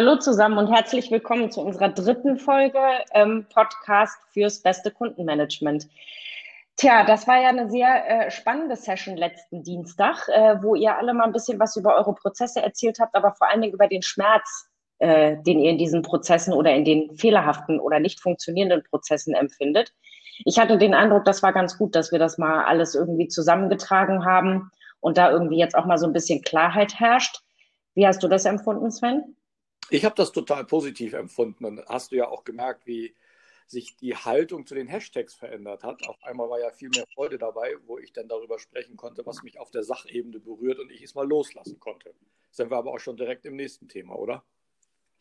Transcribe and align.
Hallo 0.00 0.14
zusammen 0.14 0.58
und 0.58 0.72
herzlich 0.72 1.10
willkommen 1.10 1.50
zu 1.50 1.60
unserer 1.60 1.88
dritten 1.88 2.36
Folge 2.36 2.78
ähm, 3.14 3.46
Podcast 3.52 4.16
fürs 4.30 4.62
beste 4.62 4.92
Kundenmanagement. 4.92 5.88
Tja, 6.76 7.02
das 7.04 7.26
war 7.26 7.42
ja 7.42 7.48
eine 7.48 7.68
sehr 7.68 8.08
äh, 8.08 8.30
spannende 8.30 8.76
Session 8.76 9.16
letzten 9.16 9.64
Dienstag, 9.64 10.28
äh, 10.28 10.62
wo 10.62 10.76
ihr 10.76 10.96
alle 10.96 11.14
mal 11.14 11.24
ein 11.24 11.32
bisschen 11.32 11.58
was 11.58 11.74
über 11.74 11.96
eure 11.96 12.14
Prozesse 12.14 12.62
erzählt 12.62 13.00
habt, 13.00 13.16
aber 13.16 13.34
vor 13.34 13.50
allen 13.50 13.60
Dingen 13.60 13.74
über 13.74 13.88
den 13.88 14.02
Schmerz, 14.02 14.68
äh, 15.00 15.36
den 15.44 15.58
ihr 15.58 15.70
in 15.72 15.78
diesen 15.78 16.02
Prozessen 16.02 16.52
oder 16.52 16.72
in 16.76 16.84
den 16.84 17.16
fehlerhaften 17.16 17.80
oder 17.80 17.98
nicht 17.98 18.20
funktionierenden 18.20 18.84
Prozessen 18.84 19.34
empfindet. 19.34 19.92
Ich 20.44 20.60
hatte 20.60 20.78
den 20.78 20.94
Eindruck, 20.94 21.24
das 21.24 21.42
war 21.42 21.52
ganz 21.52 21.76
gut, 21.76 21.96
dass 21.96 22.12
wir 22.12 22.20
das 22.20 22.38
mal 22.38 22.62
alles 22.66 22.94
irgendwie 22.94 23.26
zusammengetragen 23.26 24.24
haben 24.24 24.70
und 25.00 25.18
da 25.18 25.32
irgendwie 25.32 25.58
jetzt 25.58 25.74
auch 25.74 25.86
mal 25.86 25.98
so 25.98 26.06
ein 26.06 26.12
bisschen 26.12 26.42
Klarheit 26.42 27.00
herrscht. 27.00 27.40
Wie 27.96 28.06
hast 28.06 28.22
du 28.22 28.28
das 28.28 28.44
empfunden, 28.44 28.92
Sven? 28.92 29.34
Ich 29.90 30.04
habe 30.04 30.14
das 30.14 30.32
total 30.32 30.64
positiv 30.64 31.12
empfunden 31.14 31.64
und 31.64 31.84
hast 31.86 32.12
du 32.12 32.16
ja 32.16 32.28
auch 32.28 32.44
gemerkt, 32.44 32.86
wie 32.86 33.14
sich 33.66 33.96
die 33.96 34.16
Haltung 34.16 34.66
zu 34.66 34.74
den 34.74 34.86
Hashtags 34.88 35.34
verändert 35.34 35.84
hat. 35.84 36.06
Auf 36.08 36.16
einmal 36.22 36.48
war 36.48 36.58
ja 36.58 36.70
viel 36.70 36.88
mehr 36.88 37.04
Freude 37.14 37.38
dabei, 37.38 37.74
wo 37.86 37.98
ich 37.98 38.12
dann 38.12 38.28
darüber 38.28 38.58
sprechen 38.58 38.96
konnte, 38.96 39.26
was 39.26 39.42
mich 39.42 39.58
auf 39.60 39.70
der 39.70 39.82
Sachebene 39.82 40.40
berührt 40.40 40.78
und 40.78 40.90
ich 40.90 41.02
es 41.02 41.14
mal 41.14 41.26
loslassen 41.26 41.78
konnte. 41.78 42.14
Sind 42.50 42.70
wir 42.70 42.78
aber 42.78 42.92
auch 42.92 42.98
schon 42.98 43.16
direkt 43.16 43.44
im 43.44 43.56
nächsten 43.56 43.88
Thema, 43.88 44.16
oder? 44.16 44.42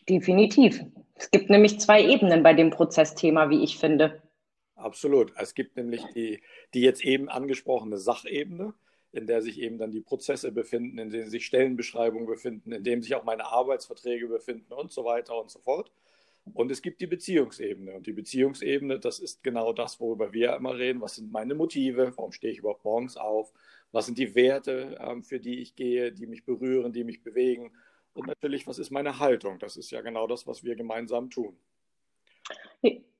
Definitiv. 0.07 0.81
Es 1.15 1.29
gibt 1.29 1.49
nämlich 1.49 1.79
zwei 1.81 2.01
Ebenen 2.01 2.41
bei 2.41 2.53
dem 2.53 2.69
Prozessthema, 2.69 3.49
wie 3.49 3.63
ich 3.63 3.77
finde. 3.77 4.21
Absolut. 4.75 5.33
Es 5.37 5.53
gibt 5.53 5.75
nämlich 5.75 6.03
die, 6.15 6.41
die 6.73 6.81
jetzt 6.81 7.03
eben 7.03 7.27
angesprochene 7.27 7.97
Sachebene, 7.97 8.73
in 9.17 9.27
der 9.27 9.41
sich 9.41 9.59
eben 9.59 9.77
dann 9.77 9.91
die 9.91 10.01
Prozesse 10.01 10.51
befinden, 10.51 10.99
in 10.99 11.09
denen 11.09 11.29
sich 11.29 11.45
Stellenbeschreibungen 11.45 12.27
befinden, 12.27 12.71
in 12.71 12.83
denen 12.83 13.01
sich 13.01 13.15
auch 13.15 13.23
meine 13.23 13.45
Arbeitsverträge 13.45 14.27
befinden 14.27 14.73
und 14.73 14.91
so 14.91 15.03
weiter 15.03 15.39
und 15.39 15.49
so 15.49 15.59
fort. 15.59 15.91
Und 16.53 16.71
es 16.71 16.81
gibt 16.81 17.01
die 17.01 17.07
Beziehungsebene. 17.07 17.93
Und 17.93 18.07
die 18.07 18.13
Beziehungsebene, 18.13 18.99
das 18.99 19.19
ist 19.19 19.43
genau 19.43 19.73
das, 19.73 19.99
worüber 19.99 20.31
wir 20.31 20.55
immer 20.55 20.77
reden. 20.77 21.01
Was 21.01 21.15
sind 21.15 21.31
meine 21.31 21.55
Motive? 21.55 22.13
Warum 22.15 22.31
stehe 22.31 22.53
ich 22.53 22.59
überhaupt 22.59 22.85
morgens 22.85 23.17
auf? 23.17 23.51
Was 23.91 24.05
sind 24.05 24.17
die 24.17 24.35
Werte, 24.35 24.97
ähm, 25.01 25.23
für 25.23 25.39
die 25.39 25.59
ich 25.59 25.75
gehe, 25.75 26.11
die 26.11 26.27
mich 26.27 26.45
berühren, 26.45 26.93
die 26.93 27.03
mich 27.03 27.21
bewegen? 27.21 27.71
Und 28.13 28.27
natürlich, 28.27 28.65
was 28.65 28.79
ist 28.79 28.91
meine 28.91 29.19
Haltung? 29.19 29.59
Das 29.59 29.77
ist 29.77 29.91
ja 29.91 30.01
genau 30.01 30.27
das, 30.27 30.47
was 30.47 30.63
wir 30.63 30.75
gemeinsam 30.75 31.29
tun. 31.29 31.57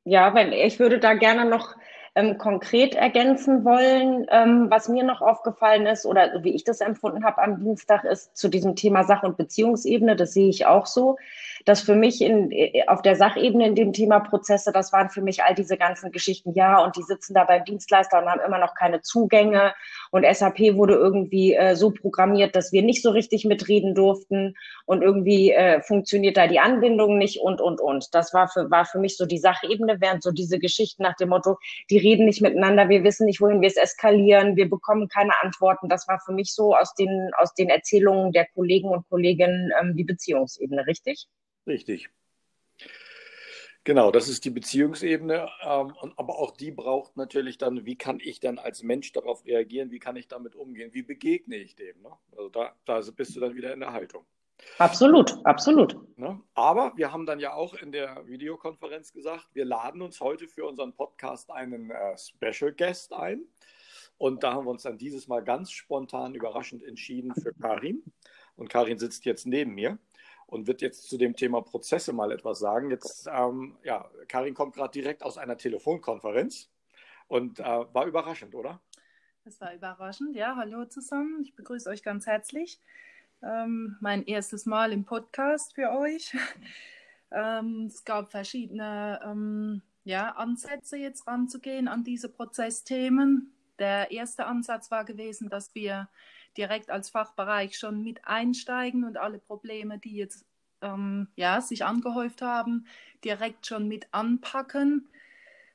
Ja, 0.06 0.34
wenn 0.34 0.54
ich 0.54 0.80
würde 0.80 1.00
da 1.00 1.16
gerne 1.16 1.50
noch 1.50 1.76
ähm, 2.18 2.40
konkret 2.40 2.96
ergänzen 2.96 3.64
wollen. 3.64 4.26
Ähm, 4.32 4.68
was 4.72 4.90
mir 4.90 5.04
noch 5.04 5.22
aufgefallen 5.22 5.86
ist 5.86 6.06
oder 6.06 6.44
wie 6.44 6.56
ich 6.56 6.64
das 6.64 6.82
empfunden 6.82 7.23
habe 7.23 7.42
am 7.44 7.64
Dienstag, 7.64 8.04
ist 8.04 8.36
zu 8.36 8.50
diesem 8.50 8.76
Thema 8.76 9.04
Sach- 9.04 9.22
und 9.22 9.38
Beziehungsebene, 9.38 10.16
das 10.16 10.34
sehe 10.34 10.50
ich 10.50 10.66
auch 10.66 10.88
so, 10.88 11.18
dass 11.66 11.82
für 11.82 11.95
mich 11.95 12.22
in, 12.22 12.52
äh, 12.52 12.86
auf 12.88 13.04
der 13.04 13.16
Sachebene 13.16 13.68
in 13.68 13.76
dem 13.76 13.94
Thema 13.94 14.20
Prozesse, 14.20 14.72
das 14.72 14.92
waren 14.94 15.12
für 15.12 15.22
mich 15.22 15.44
all 15.44 15.54
diese 15.54 15.78
ganzen 15.78 16.12
Geschichten, 16.12 16.54
ja, 16.54 16.84
und 16.84 16.95
die 16.95 17.04
sitzen 17.04 17.36
da 17.36 17.44
beim 17.44 17.64
Dienstleister 17.64 18.20
und 18.20 18.30
haben 18.30 18.42
immer 18.42 18.58
noch 18.58 18.73
keine 18.73 19.02
Zugänge 19.02 19.73
und 20.11 20.25
SAP 20.25 20.75
wurde 20.75 20.95
irgendwie 20.95 21.53
äh, 21.53 21.75
so 21.75 21.91
programmiert, 21.91 22.55
dass 22.55 22.72
wir 22.72 22.83
nicht 22.83 23.02
so 23.02 23.11
richtig 23.11 23.45
mitreden 23.45 23.95
durften 23.95 24.55
und 24.86 25.02
irgendwie 25.02 25.52
äh, 25.52 25.81
funktioniert 25.81 26.38
da 26.38 26.47
die 26.47 26.59
Anbindung 26.59 27.17
nicht 27.17 27.39
und, 27.39 27.61
und, 27.61 27.80
und. 27.81 28.14
Das 28.14 28.33
war 28.33 28.47
für, 28.47 28.69
war 28.69 28.86
für 28.86 28.99
mich 28.99 29.17
so 29.17 29.25
die 29.25 29.38
Sachebene, 29.38 29.97
während 29.99 30.23
so 30.23 30.31
diese 30.31 30.59
Geschichten 30.59 31.03
nach 31.03 31.16
dem 31.16 31.30
Motto, 31.30 31.58
die 31.89 31.97
reden 31.97 32.25
nicht 32.25 32.41
miteinander, 32.41 32.89
wir 32.89 33.03
wissen 33.03 33.25
nicht, 33.25 33.41
wohin 33.41 33.61
wir 33.61 33.67
es 33.67 33.77
eskalieren, 33.77 34.55
wir 34.55 34.69
bekommen 34.69 35.08
keine 35.08 35.33
Antworten. 35.41 35.89
Das 35.89 36.08
war 36.08 36.19
für 36.25 36.33
mich 36.33 36.53
so 36.53 36.75
aus 36.75 36.94
den, 36.95 37.31
aus 37.38 37.53
den 37.53 37.69
Erzählungen 37.69 38.31
der 38.31 38.47
Kollegen 38.53 38.89
und 38.89 39.08
Kolleginnen 39.09 39.71
ähm, 39.80 39.95
die 39.95 40.03
Beziehungsebene, 40.03 40.86
richtig? 40.88 41.27
Richtig. 41.66 42.09
Genau, 43.87 44.11
das 44.11 44.27
ist 44.27 44.43
die 44.43 44.49
Beziehungsebene. 44.49 45.48
Ähm, 45.64 45.93
aber 46.17 46.39
auch 46.39 46.52
die 46.52 46.71
braucht 46.71 47.15
natürlich 47.15 47.58
dann, 47.58 47.86
wie 47.86 47.95
kann 47.95 48.20
ich 48.21 48.42
dann 48.42 48.58
als 48.59 48.83
Mensch 48.83 49.14
darauf 49.14 49.45
reagieren, 49.45 49.92
wie 49.92 49.99
kann 49.99 50.17
ich 50.17 50.27
damit 50.27 50.58
umgehen, 50.58 50.93
wie 50.93 51.03
begegne 51.03 51.55
ich 51.55 51.73
dem. 51.77 52.02
Ne? 52.02 52.11
Also 52.31 52.49
da, 52.49 52.76
da 52.83 52.99
bist 53.15 53.33
du 53.33 53.39
dann 53.39 53.55
wieder 53.55 53.71
in 53.71 53.80
der 53.80 53.93
Haltung. 53.93 54.26
Absolut, 54.77 55.37
absolut. 55.45 55.97
Ne? 56.17 56.37
Aber 56.53 56.92
wir 56.97 57.14
haben 57.14 57.26
dann 57.26 57.39
ja 57.39 57.53
auch 57.53 57.76
in 57.76 57.93
der 57.93 58.27
Videokonferenz 58.27 59.14
gesagt, 59.14 59.47
wir 59.53 59.64
laden 59.64 60.02
uns 60.02 60.20
heute 60.20 60.49
für 60.49 60.65
unseren 60.65 60.92
Podcast 60.92 61.49
einen 61.49 61.89
äh, 61.89 62.17
Special 62.17 62.73
Guest 62.73 63.14
ein. 63.14 63.45
Und 64.17 64.43
da 64.43 64.52
haben 64.52 64.65
wir 64.65 64.71
uns 64.71 64.83
dann 64.83 64.97
dieses 64.97 65.30
Mal 65.30 65.45
ganz 65.45 65.71
spontan 65.71 66.36
überraschend 66.36 66.83
entschieden 66.83 67.33
für 67.36 67.53
Karin. 67.53 68.03
Und 68.58 68.67
Karin 68.67 68.99
sitzt 68.99 69.23
jetzt 69.23 69.45
neben 69.45 69.76
mir 69.76 69.97
und 70.47 70.65
wird 70.65 70.81
jetzt 70.81 71.09
zu 71.09 71.17
dem 71.17 71.35
Thema 71.35 71.61
Prozesse 71.61 72.13
mal 72.13 72.31
etwas 72.31 72.59
sagen. 72.59 72.89
Jetzt, 72.89 73.30
ähm, 73.31 73.77
ja, 73.83 74.09
Karin 74.27 74.53
kommt 74.53 74.75
gerade 74.75 74.91
direkt 74.91 75.23
aus 75.23 75.37
einer 75.37 75.58
Telefonkonferenz 75.58 76.69
und 77.27 77.59
äh, 77.59 77.63
war 77.63 78.05
überraschend, 78.05 78.55
oder? 78.55 78.81
Es 79.43 79.61
war 79.61 79.73
überraschend, 79.73 80.35
ja. 80.35 80.55
Hallo 80.55 80.85
zusammen, 80.85 81.41
ich 81.41 81.55
begrüße 81.55 81.89
euch 81.89 82.02
ganz 82.02 82.25
herzlich. 82.25 82.81
Ähm, 83.43 83.97
mein 83.99 84.25
erstes 84.25 84.65
Mal 84.65 84.91
im 84.91 85.05
Podcast 85.05 85.75
für 85.75 85.91
euch. 85.91 86.35
ähm, 87.31 87.85
es 87.87 88.03
gab 88.03 88.31
verschiedene 88.31 89.19
ähm, 89.23 89.81
ja, 90.05 90.31
Ansätze, 90.31 90.97
jetzt 90.97 91.27
ranzugehen 91.27 91.87
an 91.87 92.03
diese 92.03 92.29
Prozessthemen. 92.29 93.52
Der 93.79 94.11
erste 94.11 94.45
Ansatz 94.45 94.89
war 94.89 95.05
gewesen, 95.05 95.49
dass 95.49 95.75
wir 95.75 96.09
direkt 96.58 96.90
als 96.90 97.10
Fachbereich 97.10 97.78
schon 97.78 98.04
mit 98.04 98.26
einsteigen 98.26 99.04
und 99.04 99.18
alle 99.18 99.40
Probleme, 99.40 100.00
die 100.00 100.16
jetzt 100.16 100.45
ähm, 100.82 101.28
ja, 101.36 101.62
sich 101.62 101.86
angehäuft 101.86 102.42
haben, 102.42 102.86
direkt 103.23 103.68
schon 103.68 103.88
mit 103.88 104.08
anpacken. 104.12 105.08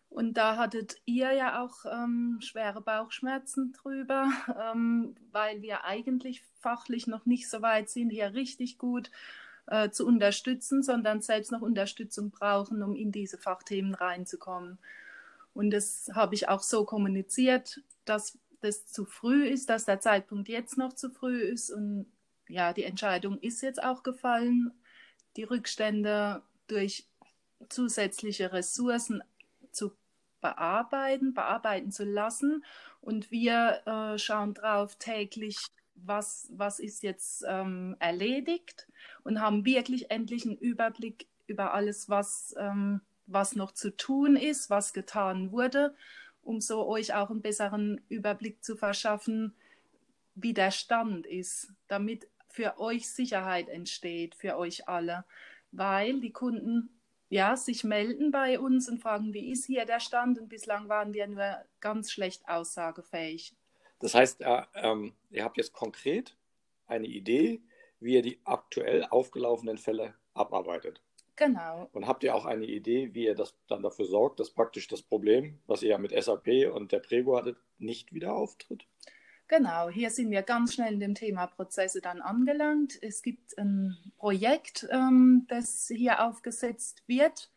Und 0.09 0.34
da 0.34 0.56
hattet 0.56 0.97
ihr 1.06 1.32
ja 1.32 1.62
auch 1.62 1.87
ähm, 1.91 2.38
schwere 2.41 2.82
Bauchschmerzen 2.82 3.72
drüber, 3.72 4.31
ähm, 4.72 5.15
weil 5.31 5.62
wir 5.62 5.84
eigentlich 5.84 6.43
fachlich 6.60 7.06
noch 7.06 7.26
nicht 7.26 7.49
so 7.49 7.62
weit 7.62 7.88
sind, 7.88 8.10
hier 8.10 8.34
richtig 8.34 8.78
gut 8.78 9.10
äh, 9.66 9.91
zu 9.91 10.06
unterstützen, 10.06 10.82
sondern 10.82 11.22
selbst 11.22 11.50
noch 11.50 11.62
Unterstützung 11.62 12.31
brauchen, 12.31 12.82
um 12.82 12.94
in 12.94 13.12
diese 13.12 13.38
Fachthemen 13.38 13.94
reinzukommen. 13.94 14.78
Und 15.54 15.70
das 15.70 16.10
habe 16.14 16.34
ich 16.34 16.49
auch 16.49 16.62
so 16.62 16.84
kommuniziert, 16.84 17.81
dass 18.04 18.38
das 18.62 18.86
zu 18.86 19.04
früh 19.04 19.46
ist, 19.46 19.68
dass 19.68 19.84
der 19.84 20.00
Zeitpunkt 20.00 20.48
jetzt 20.48 20.78
noch 20.78 20.92
zu 20.94 21.10
früh 21.10 21.40
ist. 21.40 21.70
Und 21.70 22.06
ja, 22.48 22.72
die 22.72 22.84
Entscheidung 22.84 23.38
ist 23.40 23.60
jetzt 23.62 23.82
auch 23.82 24.02
gefallen, 24.02 24.72
die 25.36 25.44
Rückstände 25.44 26.42
durch 26.66 27.06
zusätzliche 27.68 28.52
Ressourcen 28.52 29.22
zu 29.70 29.92
bearbeiten, 30.40 31.34
bearbeiten 31.34 31.90
zu 31.90 32.04
lassen. 32.04 32.64
Und 33.00 33.30
wir 33.30 33.82
äh, 33.86 34.18
schauen 34.18 34.54
drauf 34.54 34.96
täglich, 34.96 35.56
was, 35.94 36.48
was 36.52 36.80
ist 36.80 37.02
jetzt 37.02 37.44
ähm, 37.46 37.96
erledigt 37.98 38.88
und 39.24 39.40
haben 39.40 39.64
wirklich 39.64 40.10
endlich 40.10 40.44
einen 40.44 40.56
Überblick 40.56 41.26
über 41.46 41.74
alles, 41.74 42.08
was, 42.08 42.54
ähm, 42.58 43.00
was 43.26 43.56
noch 43.56 43.72
zu 43.72 43.96
tun 43.96 44.36
ist, 44.36 44.70
was 44.70 44.92
getan 44.92 45.52
wurde, 45.52 45.94
um 46.42 46.60
so 46.60 46.86
euch 46.86 47.14
auch 47.14 47.30
einen 47.30 47.42
besseren 47.42 48.00
Überblick 48.08 48.62
zu 48.64 48.76
verschaffen, 48.76 49.54
wie 50.34 50.54
der 50.54 50.70
Stand 50.70 51.26
ist, 51.26 51.72
damit 51.88 52.28
für 52.48 52.78
euch 52.78 53.08
Sicherheit 53.08 53.69
entsteht, 53.69 54.34
für 54.34 54.56
euch 54.56 54.88
alle, 54.88 55.25
weil 55.70 56.20
die 56.20 56.32
Kunden 56.32 56.91
ja, 57.32 57.56
sich 57.56 57.82
melden 57.82 58.31
bei 58.31 58.60
uns 58.60 58.91
und 58.91 59.00
fragen, 59.00 59.32
wie 59.32 59.50
ist 59.50 59.64
hier 59.64 59.86
der 59.86 60.00
Stand? 60.00 60.38
Und 60.38 60.50
bislang 60.50 60.91
waren 60.91 61.14
wir 61.14 61.26
nur 61.26 61.64
ganz 61.81 62.12
schlecht 62.12 62.47
aussagefähig. 62.47 63.54
Das 64.00 64.14
heißt, 64.14 64.42
äh, 64.42 64.62
ähm, 64.75 65.14
ihr 65.31 65.43
habt 65.43 65.56
jetzt 65.56 65.72
konkret 65.72 66.37
eine 66.87 67.06
Idee, 67.06 67.62
wie 68.00 68.14
ihr 68.14 68.22
die 68.22 68.38
aktuell 68.44 69.06
aufgelaufenen 69.06 69.78
Fälle 69.78 70.14
abarbeitet. 70.34 71.00
Genau. 71.37 71.88
Und 71.93 72.06
habt 72.06 72.25
ihr 72.25 72.34
auch 72.34 72.44
eine 72.44 72.67
Idee, 72.67 73.14
wie 73.14 73.25
ihr 73.25 73.34
das 73.34 73.55
dann 73.69 73.82
dafür 73.82 74.05
sorgt, 74.05 74.38
dass 74.38 74.50
praktisch 74.50 74.87
das 74.87 75.02
Problem, 75.02 75.58
was 75.67 75.82
ihr 75.82 75.90
ja 75.90 75.99
mit 75.99 76.12
SAP 76.12 76.70
und 76.73 76.93
der 76.93 77.00
Prego 77.00 77.37
hattet, 77.37 77.56
nicht 77.79 78.12
wieder 78.12 78.34
auftritt? 78.34 78.87
Genau, 79.49 79.88
hier 79.90 80.11
sind 80.11 80.31
wir 80.31 80.43
ganz 80.43 80.75
schnell 80.75 80.94
in 80.94 81.00
dem 81.00 81.14
Thema 81.14 81.46
Prozesse 81.46 82.00
dann 82.00 82.23
angelangt. 82.23 82.99
Es 83.02 83.23
gibt 83.23 83.56
ein 83.58 83.96
Projekt, 84.17 84.87
ähm, 84.90 85.46
das 85.49 85.90
hier 85.94 86.25
aufgesetzt 86.25 87.02
wird, 87.06 87.50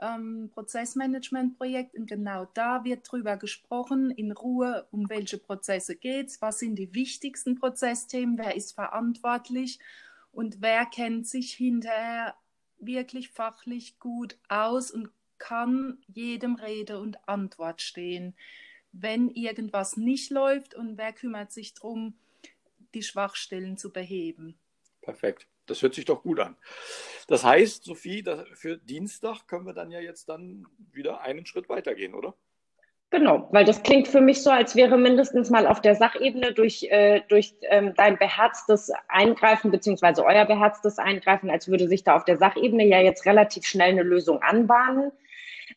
ähm, 0.00 0.50
Prozessmanagement-Projekt, 0.54 1.96
und 1.96 2.06
genau 2.06 2.46
da 2.54 2.84
wird 2.84 3.10
drüber 3.10 3.36
gesprochen, 3.36 4.10
in 4.10 4.32
Ruhe, 4.32 4.86
um 4.90 5.10
welche 5.10 5.38
Prozesse 5.38 5.96
geht 5.96 6.28
es, 6.28 6.40
was 6.40 6.60
sind 6.60 6.76
die 6.76 6.94
wichtigsten 6.94 7.56
Prozessthemen, 7.56 8.38
wer 8.38 8.56
ist 8.56 8.72
verantwortlich 8.72 9.80
und 10.30 10.62
wer 10.62 10.86
kennt 10.86 11.26
sich 11.26 11.52
hinterher 11.52 12.36
wirklich 12.80 13.30
fachlich 13.30 13.98
gut 13.98 14.38
aus 14.48 14.90
und 14.90 15.10
kann 15.38 15.98
jedem 16.06 16.56
Rede 16.56 16.98
und 16.98 17.28
Antwort 17.28 17.80
stehen 17.80 18.34
wenn 18.92 19.30
irgendwas 19.30 19.96
nicht 19.96 20.30
läuft 20.30 20.74
und 20.74 20.98
wer 20.98 21.12
kümmert 21.12 21.52
sich 21.52 21.74
darum, 21.74 22.18
die 22.94 23.02
Schwachstellen 23.02 23.76
zu 23.76 23.92
beheben. 23.92 24.58
Perfekt. 25.02 25.46
das 25.66 25.82
hört 25.82 25.94
sich 25.94 26.06
doch 26.06 26.22
gut 26.22 26.40
an. 26.40 26.56
Das 27.26 27.44
heißt, 27.44 27.84
Sophie, 27.84 28.24
für 28.54 28.78
Dienstag 28.78 29.46
können 29.46 29.66
wir 29.66 29.74
dann 29.74 29.90
ja 29.90 30.00
jetzt 30.00 30.28
dann 30.28 30.66
wieder 30.92 31.20
einen 31.20 31.44
Schritt 31.44 31.68
weitergehen, 31.68 32.14
oder? 32.14 32.34
Genau, 33.10 33.48
weil 33.52 33.64
das 33.64 33.82
klingt 33.82 34.06
für 34.06 34.20
mich 34.20 34.42
so, 34.42 34.50
als 34.50 34.76
wäre 34.76 34.98
mindestens 34.98 35.48
mal 35.48 35.66
auf 35.66 35.80
der 35.80 35.94
Sachebene 35.94 36.52
durch, 36.52 36.82
äh, 36.90 37.22
durch 37.28 37.54
ähm, 37.62 37.94
dein 37.96 38.18
beherztes 38.18 38.90
Eingreifen 39.08 39.70
beziehungsweise 39.70 40.26
euer 40.26 40.44
beherztes 40.44 40.98
Eingreifen, 40.98 41.48
als 41.48 41.68
würde 41.68 41.88
sich 41.88 42.04
da 42.04 42.16
auf 42.16 42.26
der 42.26 42.36
Sachebene 42.36 42.84
ja 42.86 43.00
jetzt 43.00 43.24
relativ 43.24 43.64
schnell 43.64 43.92
eine 43.92 44.02
Lösung 44.02 44.42
anbahnen. 44.42 45.10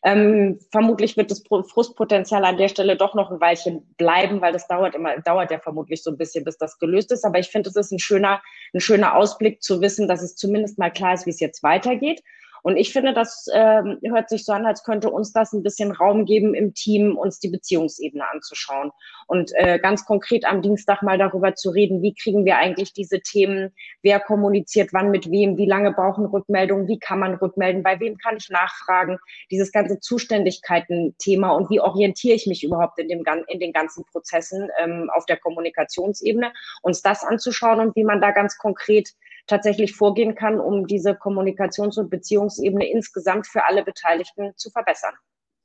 Ähm, 0.04 0.58
vermutlich 0.70 1.16
wird 1.16 1.30
das 1.30 1.42
Frustpotenzial 1.46 2.44
an 2.44 2.58
der 2.58 2.68
Stelle 2.68 2.96
doch 2.96 3.14
noch 3.14 3.30
ein 3.30 3.40
Weilchen 3.40 3.94
bleiben, 3.96 4.42
weil 4.42 4.52
das 4.52 4.68
dauert 4.68 4.94
immer, 4.94 5.18
dauert 5.20 5.50
ja 5.50 5.58
vermutlich 5.58 6.02
so 6.02 6.10
ein 6.10 6.18
bisschen, 6.18 6.44
bis 6.44 6.58
das 6.58 6.78
gelöst 6.78 7.12
ist. 7.12 7.24
Aber 7.24 7.38
ich 7.38 7.48
finde, 7.48 7.70
es 7.70 7.76
ist 7.76 7.92
ein 7.92 7.98
schöner, 7.98 8.42
ein 8.74 8.80
schöner 8.80 9.16
Ausblick 9.16 9.62
zu 9.62 9.80
wissen, 9.80 10.06
dass 10.06 10.22
es 10.22 10.36
zumindest 10.36 10.78
mal 10.78 10.90
klar 10.90 11.14
ist, 11.14 11.24
wie 11.24 11.30
es 11.30 11.40
jetzt 11.40 11.62
weitergeht. 11.62 12.22
Und 12.62 12.76
ich 12.76 12.92
finde, 12.92 13.12
das 13.12 13.48
äh, 13.52 13.82
hört 14.04 14.28
sich 14.28 14.44
so 14.44 14.52
an, 14.52 14.66
als 14.66 14.84
könnte 14.84 15.10
uns 15.10 15.32
das 15.32 15.52
ein 15.52 15.62
bisschen 15.62 15.92
Raum 15.92 16.24
geben 16.24 16.54
im 16.54 16.74
Team, 16.74 17.16
uns 17.16 17.40
die 17.40 17.48
Beziehungsebene 17.48 18.24
anzuschauen. 18.32 18.92
Und 19.32 19.50
äh, 19.54 19.78
ganz 19.78 20.04
konkret 20.04 20.44
am 20.44 20.60
Dienstag 20.60 21.00
mal 21.00 21.16
darüber 21.16 21.54
zu 21.54 21.70
reden, 21.70 22.02
wie 22.02 22.14
kriegen 22.14 22.44
wir 22.44 22.58
eigentlich 22.58 22.92
diese 22.92 23.22
Themen, 23.22 23.74
wer 24.02 24.20
kommuniziert 24.20 24.90
wann 24.92 25.10
mit 25.10 25.30
wem, 25.30 25.56
wie 25.56 25.64
lange 25.64 25.90
brauchen 25.90 26.26
Rückmeldungen, 26.26 26.86
wie 26.86 26.98
kann 26.98 27.18
man 27.18 27.36
rückmelden, 27.36 27.82
bei 27.82 27.98
wem 27.98 28.18
kann 28.18 28.36
ich 28.36 28.50
nachfragen, 28.50 29.16
dieses 29.50 29.72
ganze 29.72 30.00
Zuständigkeiten-Thema 30.00 31.52
und 31.52 31.70
wie 31.70 31.80
orientiere 31.80 32.36
ich 32.36 32.46
mich 32.46 32.62
überhaupt 32.62 32.98
in, 32.98 33.08
dem, 33.08 33.24
in 33.48 33.58
den 33.58 33.72
ganzen 33.72 34.04
Prozessen 34.04 34.68
ähm, 34.78 35.08
auf 35.14 35.24
der 35.24 35.38
Kommunikationsebene, 35.38 36.52
uns 36.82 37.00
das 37.00 37.24
anzuschauen 37.24 37.80
und 37.80 37.96
wie 37.96 38.04
man 38.04 38.20
da 38.20 38.32
ganz 38.32 38.58
konkret 38.58 39.08
tatsächlich 39.46 39.96
vorgehen 39.96 40.34
kann, 40.34 40.60
um 40.60 40.86
diese 40.86 41.12
Kommunikations- 41.12 41.98
und 41.98 42.10
Beziehungsebene 42.10 42.86
insgesamt 42.86 43.46
für 43.46 43.64
alle 43.64 43.82
Beteiligten 43.82 44.52
zu 44.56 44.68
verbessern. 44.68 45.14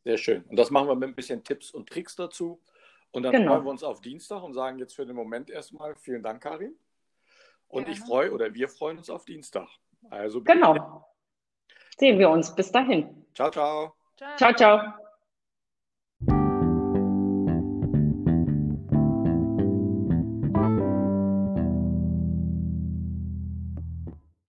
Sehr 0.06 0.18
schön. 0.18 0.44
Und 0.44 0.58
das 0.58 0.72
machen 0.72 0.88
wir 0.88 0.96
mit 0.96 1.10
ein 1.10 1.16
bisschen 1.16 1.44
Tipps 1.44 1.72
und 1.72 1.90
Tricks 1.90 2.16
dazu. 2.16 2.62
Und 3.12 3.24
dann 3.24 3.32
genau. 3.32 3.54
freuen 3.54 3.66
wir 3.66 3.72
uns 3.72 3.84
auf 3.84 4.02
Dienstag 4.02 4.44
und 4.44 4.54
sagen 4.54 4.80
jetzt 4.80 4.96
für 4.96 5.06
den 5.06 5.16
Moment 5.16 5.50
erstmal 5.50 5.96
vielen 5.96 6.24
Dank, 6.24 6.42
Karin. 6.42 6.78
Und 7.68 7.86
Gerne. 7.86 7.98
ich 7.98 8.04
freue 8.04 8.32
oder 8.32 8.54
wir 8.54 8.70
freuen 8.70 8.98
uns 8.98 9.10
auf 9.10 9.26
Dienstag. 9.26 9.68
Also 10.10 10.42
genau. 10.42 11.06
Sehen 11.98 12.20
wir 12.20 12.30
uns. 12.30 12.54
Bis 12.54 12.72
dahin. 12.72 13.26
Ciao, 13.34 13.50
ciao. 13.50 13.96
Ciao, 14.18 14.38
ciao. 14.38 14.54
ciao. 14.54 15.07